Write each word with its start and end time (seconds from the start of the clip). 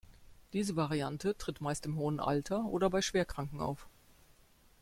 Diese 0.53 0.75
Variante 0.75 1.37
tritt 1.37 1.61
meist 1.61 1.85
im 1.85 1.95
hohen 1.95 2.19
Alter 2.19 2.65
oder 2.65 2.89
bei 2.89 3.03
Schwerkranken 3.03 3.59
auf. 3.61 3.85